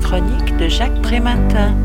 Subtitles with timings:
[0.00, 1.76] chronique de Jacques Prématin.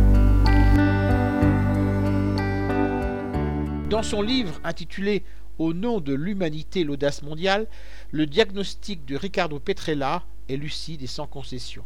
[3.89, 5.23] Dans son livre intitulé
[5.59, 7.67] Au nom de l'humanité, l'audace mondiale,
[8.11, 11.83] le diagnostic de Ricardo Petrella est lucide et sans concession.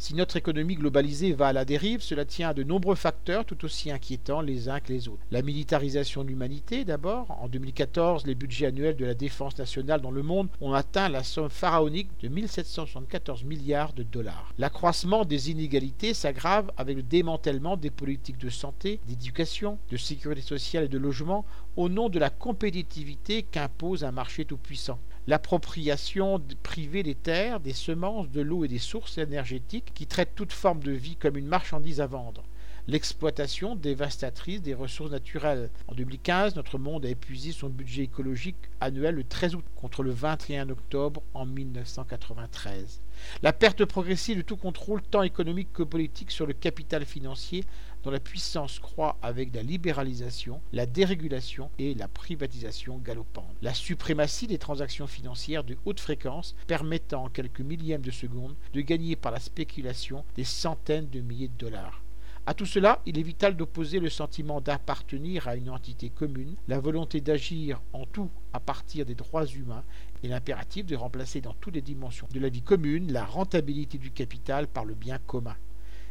[0.00, 3.64] Si notre économie globalisée va à la dérive, cela tient à de nombreux facteurs tout
[3.64, 5.24] aussi inquiétants les uns que les autres.
[5.32, 7.26] La militarisation de l'humanité d'abord.
[7.42, 11.24] En 2014, les budgets annuels de la défense nationale dans le monde ont atteint la
[11.24, 14.52] somme pharaonique de 1774 milliards de dollars.
[14.56, 20.84] L'accroissement des inégalités s'aggrave avec le démantèlement des politiques de santé, d'éducation, de sécurité sociale
[20.84, 21.44] et de logement
[21.74, 28.30] au nom de la compétitivité qu'impose un marché tout-puissant l'appropriation privée des terres, des semences,
[28.30, 32.00] de l'eau et des sources énergétiques qui traitent toute forme de vie comme une marchandise
[32.00, 32.44] à vendre,
[32.88, 35.68] l'exploitation dévastatrice des ressources naturelles.
[35.88, 40.10] En 2015, notre monde a épuisé son budget écologique annuel le 13 août contre le
[40.10, 43.02] 21 octobre en 1993.
[43.42, 47.64] La perte progressive de tout contrôle tant économique que politique sur le capital financier
[48.04, 53.54] dont la puissance croît avec la libéralisation, la dérégulation et la privatisation galopante.
[53.60, 58.80] La suprématie des transactions financières de haute fréquence permettant en quelques millièmes de seconde de
[58.80, 62.00] gagner par la spéculation des centaines de milliers de dollars.
[62.48, 66.80] À tout cela, il est vital d'opposer le sentiment d'appartenir à une entité commune, la
[66.80, 69.84] volonté d'agir en tout à partir des droits humains
[70.22, 74.12] et l'impératif de remplacer dans toutes les dimensions de la vie commune la rentabilité du
[74.12, 75.56] capital par le bien commun.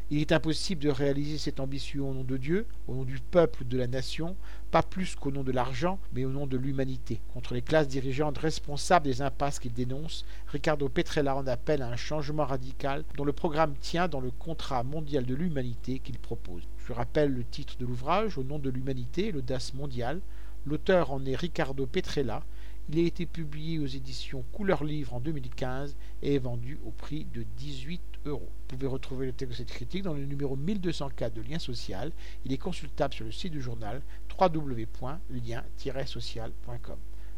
[0.09, 3.65] Il est impossible de réaliser cette ambition au nom de Dieu, au nom du peuple,
[3.65, 4.37] de la nation,
[4.71, 7.19] pas plus qu'au nom de l'argent, mais au nom de l'humanité.
[7.33, 11.97] Contre les classes dirigeantes responsables des impasses qu'il dénonce, Ricardo Petrella en appelle à un
[11.97, 16.63] changement radical dont le programme tient dans le contrat mondial de l'humanité qu'il propose.
[16.87, 20.21] Je rappelle le titre de l'ouvrage, Au nom de l'humanité, l'audace mondiale.
[20.65, 22.43] L'auteur en est Ricardo Petrella.
[22.89, 27.25] Il a été publié aux éditions Couleur Livre en 2015 et est vendu au prix
[27.33, 28.49] de 18 euros.
[28.49, 32.13] Vous pouvez retrouver le texte de cette critique dans le numéro 1204 de Lien Social.
[32.45, 34.01] Il est consultable sur le site du journal
[34.39, 36.97] www.lien-social.com.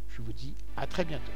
[0.09, 1.31] Je vous dis à très bientôt.